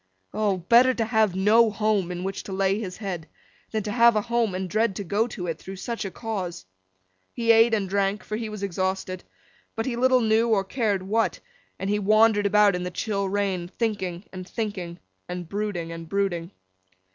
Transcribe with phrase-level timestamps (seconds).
[0.33, 0.57] O!
[0.57, 3.29] Better to have no home in which to lay his head,
[3.69, 6.65] than to have a home and dread to go to it, through such a cause.
[7.33, 11.39] He ate and drank, for he was exhausted—but he little knew or cared what;
[11.77, 14.97] and he wandered about in the chill rain, thinking and thinking,
[15.29, 16.49] and brooding and brooding.